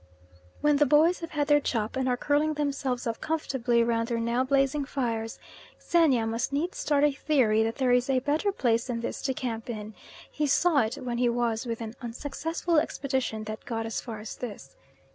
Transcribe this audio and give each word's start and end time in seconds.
When 0.61 0.77
the 0.77 0.87
boys 0.87 1.19
have 1.19 1.29
had 1.29 1.45
their 1.47 1.59
chop, 1.59 1.95
and 1.95 2.09
are 2.09 2.17
curling 2.17 2.55
themselves 2.55 3.05
up 3.05 3.21
comfortably 3.21 3.83
round 3.83 4.07
their 4.07 4.19
now 4.19 4.43
blazing 4.43 4.83
fires 4.83 5.37
Xenia 5.79 6.25
must 6.25 6.51
needs 6.51 6.79
start 6.79 7.03
a 7.03 7.11
theory 7.11 7.61
that 7.61 7.75
there 7.75 7.91
is 7.91 8.09
a 8.09 8.17
better 8.17 8.51
place 8.51 8.87
than 8.87 9.01
this 9.01 9.21
to 9.21 9.35
camp 9.35 9.69
in; 9.69 9.93
he 10.31 10.47
saw 10.47 10.79
it 10.79 10.95
when 10.95 11.19
he 11.19 11.29
was 11.29 11.67
with 11.67 11.81
an 11.81 11.93
unsuccessful 12.01 12.79
expedition 12.79 13.43
that 13.43 13.63
got 13.65 13.85
as 13.85 14.01
far 14.01 14.17
as 14.19 14.35
this. 14.37 14.75